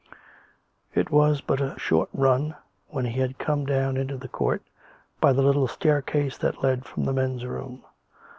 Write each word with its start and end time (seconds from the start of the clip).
It 0.95 1.11
was 1.11 1.41
but 1.41 1.61
a 1.61 1.77
short 1.77 2.09
run 2.11 2.55
when 2.87 3.05
he 3.05 3.19
had 3.19 3.37
come 3.37 3.65
down 3.67 3.97
into 3.97 4.17
the 4.17 4.27
court, 4.27 4.63
by 5.19 5.31
the 5.31 5.43
little 5.43 5.67
staircase 5.67 6.39
that 6.39 6.63
led 6.63 6.85
from 6.85 7.05
the 7.05 7.13
men's 7.13 7.43
rooms; 7.45 7.51
118 7.51 7.51
COME 7.51 7.83
RACK! 7.83 7.83
COME 7.83 7.83
ROPE! 7.83 7.89